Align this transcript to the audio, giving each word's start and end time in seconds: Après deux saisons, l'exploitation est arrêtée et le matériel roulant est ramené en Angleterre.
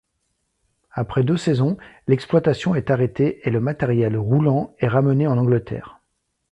Après 0.93 1.21
deux 1.23 1.37
saisons, 1.37 1.77
l'exploitation 2.07 2.73
est 2.73 2.89
arrêtée 2.89 3.39
et 3.47 3.51
le 3.51 3.59
matériel 3.59 4.17
roulant 4.17 4.73
est 4.79 4.87
ramené 4.87 5.27
en 5.27 5.37
Angleterre. 5.37 5.99